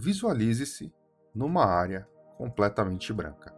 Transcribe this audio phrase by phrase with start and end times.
[0.00, 0.94] Visualize-se
[1.34, 3.52] numa área completamente branca.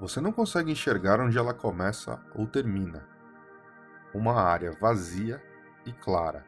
[0.00, 3.06] Você não consegue enxergar onde ela começa ou termina.
[4.14, 5.42] Uma área vazia
[5.84, 6.42] e clara.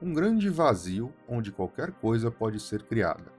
[0.00, 3.32] Um grande vazio onde qualquer coisa pode ser criada.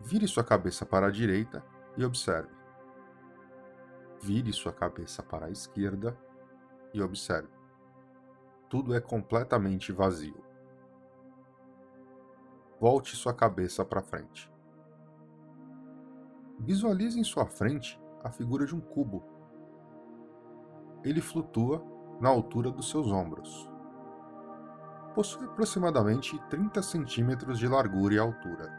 [0.00, 1.60] Vire sua cabeça para a direita
[1.96, 2.54] e observe.
[4.22, 6.16] Vire sua cabeça para a esquerda
[6.94, 7.55] e observe.
[8.68, 10.44] Tudo é completamente vazio.
[12.80, 14.52] Volte sua cabeça para frente.
[16.58, 19.22] Visualize em sua frente a figura de um cubo.
[21.04, 21.82] Ele flutua
[22.20, 23.70] na altura dos seus ombros.
[25.14, 28.70] Possui aproximadamente 30 centímetros de largura e altura.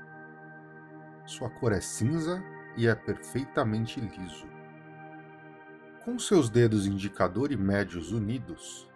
[1.26, 2.44] Sua cor é cinza
[2.76, 4.48] e é perfeitamente liso.
[6.04, 8.88] Com seus dedos indicador e médios unidos,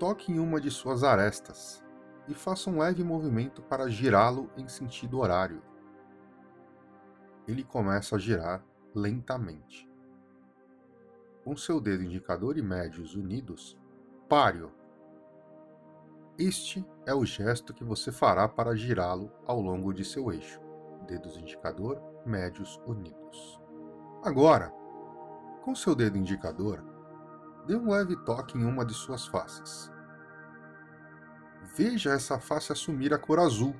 [0.00, 1.84] toque em uma de suas arestas
[2.26, 5.62] e faça um leve movimento para girá-lo em sentido horário
[7.50, 9.88] ele começa a girar lentamente.
[11.44, 13.76] Com seu dedo indicador e médios unidos,
[14.28, 14.70] pare-o.
[16.38, 20.60] Este é o gesto que você fará para girá-lo ao longo de seu eixo,
[21.06, 23.60] dedos indicador médios unidos.
[24.22, 24.72] Agora,
[25.62, 26.84] com seu dedo indicador,
[27.66, 29.90] dê um leve toque em uma de suas faces.
[31.76, 33.74] Veja essa face assumir a cor azul.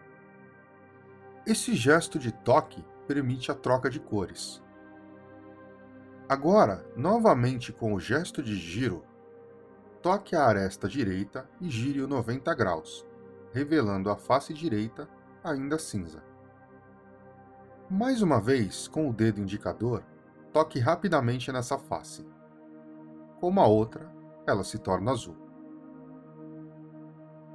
[1.47, 4.63] Esse gesto de toque permite a troca de cores.
[6.29, 9.05] Agora, novamente com o gesto de giro,
[10.01, 13.05] toque a aresta direita e gire-o 90 graus,
[13.53, 15.09] revelando a face direita
[15.43, 16.23] ainda cinza.
[17.91, 20.05] Mais uma vez, com o dedo indicador,
[20.53, 22.25] toque rapidamente nessa face.
[23.41, 24.13] Como a outra,
[24.47, 25.37] ela se torna azul.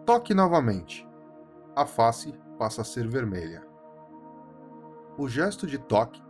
[0.03, 1.07] Toque novamente.
[1.75, 3.63] A face passa a ser vermelha.
[5.17, 6.23] O gesto de toque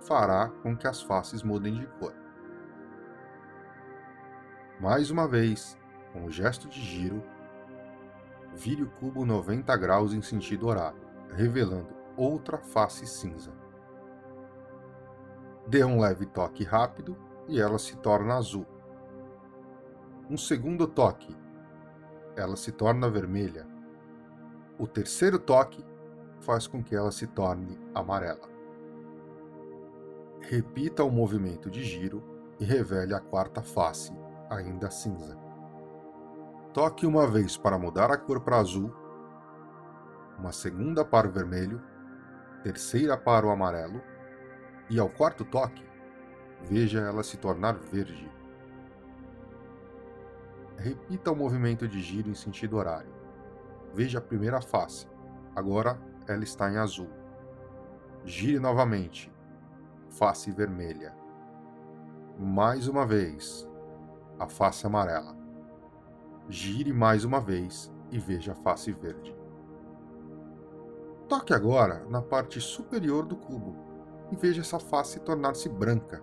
[0.00, 2.14] fará com que as faces mudem de cor.
[4.80, 5.78] Mais uma vez,
[6.12, 7.22] com o gesto de giro,
[8.54, 11.00] vire o cubo 90 graus em sentido horário,
[11.30, 13.52] revelando outra face cinza.
[15.66, 17.16] Dê um leve toque rápido
[17.48, 18.73] e ela se torna azul.
[20.30, 21.36] Um segundo toque,
[22.34, 23.66] ela se torna vermelha.
[24.78, 25.84] O terceiro toque,
[26.40, 28.48] faz com que ela se torne amarela.
[30.40, 32.22] Repita o movimento de giro
[32.58, 34.12] e revele a quarta face,
[34.48, 35.36] ainda cinza.
[36.72, 38.94] Toque uma vez para mudar a cor para azul,
[40.38, 41.82] uma segunda para o vermelho,
[42.62, 44.00] terceira para o amarelo,
[44.88, 45.84] e ao quarto toque,
[46.62, 48.30] veja ela se tornar verde.
[50.84, 53.10] Repita o movimento de giro em sentido horário.
[53.94, 55.08] Veja a primeira face,
[55.56, 57.08] agora ela está em azul.
[58.22, 59.32] Gire novamente.
[60.10, 61.16] Face vermelha.
[62.38, 63.66] Mais uma vez.
[64.38, 65.34] A face amarela.
[66.50, 69.34] Gire mais uma vez e veja a face verde.
[71.26, 73.74] Toque agora na parte superior do cubo
[74.30, 76.22] e veja essa face tornar-se branca.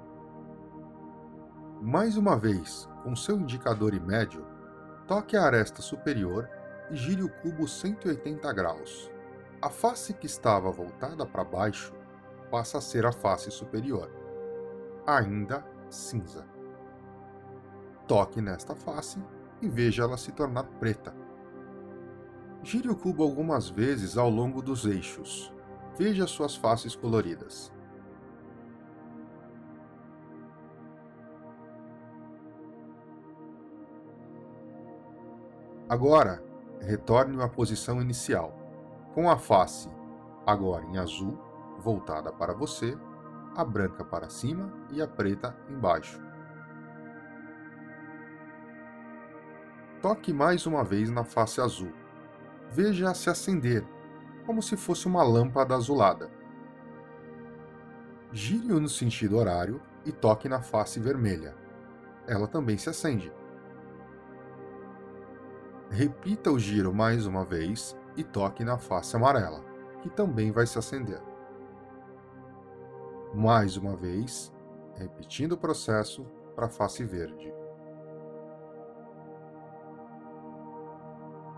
[1.82, 4.46] Mais uma vez, com seu indicador e médio,
[5.08, 6.50] toque a aresta superior
[6.90, 9.12] e gire o cubo 180 graus
[9.62, 11.94] a face que estava voltada para baixo
[12.50, 14.12] passa a ser a face superior,
[15.06, 16.48] ainda cinza.
[18.08, 19.24] Toque nesta face
[19.62, 21.14] e veja ela se tornar preta.
[22.64, 25.54] Gire o cubo algumas vezes ao longo dos eixos.
[25.96, 27.72] Veja suas faces coloridas.
[35.92, 36.42] Agora,
[36.80, 38.58] retorne à posição inicial
[39.14, 39.90] com a face
[40.48, 41.38] agora em azul,
[41.80, 42.98] voltada para você,
[43.58, 46.18] a branca para cima e a preta embaixo.
[50.02, 51.92] Toque mais uma vez na face azul.
[52.72, 53.86] Veja-a se acender,
[54.46, 56.32] como se fosse uma lâmpada azulada.
[58.32, 61.54] Gire-o no sentido horário e toque na face vermelha.
[62.26, 63.41] Ela também se acende.
[65.92, 69.62] Repita o giro mais uma vez e toque na face amarela,
[70.02, 71.22] que também vai se acender.
[73.36, 74.54] Mais uma vez,
[74.96, 77.54] repetindo o processo para a face verde.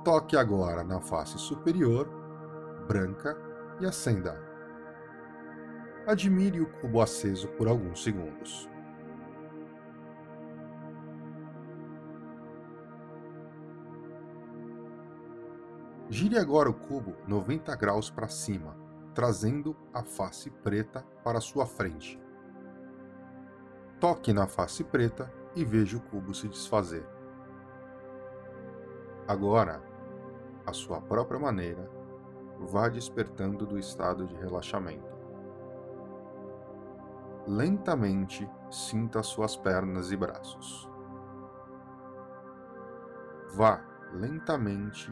[0.04, 2.10] Toque agora na face superior,
[2.88, 3.38] branca,
[3.80, 4.42] e acenda.
[6.08, 8.73] Admire o cubo aceso por alguns segundos.
[16.10, 18.76] Gire agora o cubo 90 graus para cima,
[19.14, 22.22] trazendo a face preta para sua frente.
[24.00, 27.08] Toque na face preta e veja o cubo se desfazer.
[29.28, 29.82] Agora,
[30.66, 31.90] à sua própria maneira,
[32.60, 35.14] vá despertando do estado de relaxamento.
[37.48, 40.90] Lentamente sinta suas pernas e braços.
[43.54, 43.82] Vá
[44.14, 45.12] lentamente